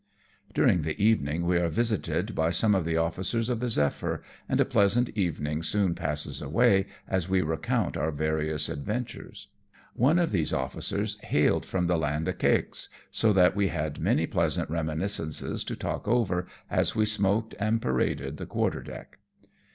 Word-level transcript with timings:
During 0.55 0.81
the 0.81 0.99
evening 0.99 1.45
we 1.45 1.57
are 1.59 1.67
visited 1.67 2.33
by 2.33 2.49
some 2.49 2.73
of 2.73 2.85
the 2.85 2.95
ofiScers 2.95 3.51
of 3.51 3.59
the 3.59 3.69
Zephyr, 3.69 4.23
and 4.49 4.59
a 4.59 4.65
pleasant 4.65 5.09
evening 5.09 5.61
soon 5.61 5.93
passes 5.93 6.41
away, 6.41 6.87
as 7.07 7.29
we 7.29 7.43
recount 7.43 7.95
our 7.95 8.09
various 8.09 8.67
adventures. 8.67 9.49
One 9.93 10.17
of 10.17 10.31
these 10.31 10.53
officers 10.53 11.19
hailed 11.19 11.67
from 11.67 11.85
the 11.85 11.99
Land 11.99 12.27
o' 12.27 12.33
Cakes, 12.33 12.89
so 13.11 13.31
that 13.33 13.55
we 13.55 13.67
had 13.67 13.99
many 13.99 14.25
pleasant 14.25 14.71
reminiscences 14.71 15.63
to 15.65 15.75
talk 15.75 16.07
over 16.07 16.47
as 16.67 16.95
we 16.95 17.05
smoked 17.05 17.53
and 17.59 17.79
paraded 17.79 18.37
the 18.37 18.47
quarter 18.47 18.81
deck. 18.81 19.19